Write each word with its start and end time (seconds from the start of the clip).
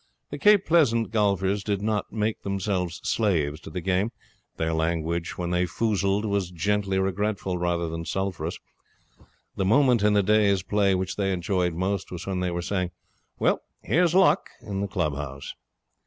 The 0.31 0.39
Cape 0.39 0.65
Pleasant 0.65 1.11
golfers 1.11 1.63
did 1.63 1.79
not 1.83 2.11
make 2.11 2.41
themselves 2.41 3.01
slaves 3.03 3.59
to 3.59 3.69
the 3.69 3.81
game. 3.81 4.11
Their 4.57 4.73
language, 4.73 5.37
when 5.37 5.51
they 5.51 5.67
foozled, 5.67 6.25
was 6.25 6.49
gently 6.49 6.97
regretful 6.97 7.59
rather 7.59 7.87
than 7.87 8.05
sulphurous. 8.05 8.57
The 9.57 9.65
moment 9.65 10.01
in 10.01 10.13
the 10.13 10.23
day's 10.23 10.63
play 10.63 10.95
which 10.95 11.17
they 11.17 11.31
enjoyed 11.31 11.75
most 11.75 12.09
was 12.11 12.25
when 12.25 12.39
they 12.39 12.49
were 12.49 12.63
saying: 12.63 12.89
'Well, 13.37 13.61
here's 13.83 14.15
luck!' 14.15 14.49
in 14.63 14.81
the 14.81 14.87
club 14.87 15.13
house. 15.15 15.53